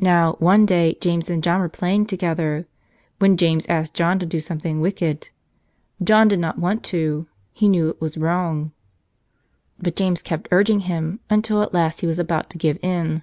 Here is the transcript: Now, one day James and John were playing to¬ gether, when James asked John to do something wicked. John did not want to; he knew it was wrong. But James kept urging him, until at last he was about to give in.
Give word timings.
Now, 0.00 0.36
one 0.38 0.64
day 0.64 0.96
James 1.02 1.28
and 1.28 1.42
John 1.42 1.60
were 1.60 1.68
playing 1.68 2.06
to¬ 2.06 2.16
gether, 2.18 2.66
when 3.18 3.36
James 3.36 3.66
asked 3.66 3.92
John 3.92 4.18
to 4.20 4.24
do 4.24 4.40
something 4.40 4.80
wicked. 4.80 5.28
John 6.02 6.28
did 6.28 6.38
not 6.38 6.58
want 6.58 6.82
to; 6.84 7.26
he 7.52 7.68
knew 7.68 7.90
it 7.90 8.00
was 8.00 8.16
wrong. 8.16 8.72
But 9.78 9.96
James 9.96 10.22
kept 10.22 10.48
urging 10.50 10.80
him, 10.88 11.20
until 11.28 11.62
at 11.62 11.74
last 11.74 12.00
he 12.00 12.06
was 12.06 12.18
about 12.18 12.48
to 12.52 12.56
give 12.56 12.82
in. 12.82 13.22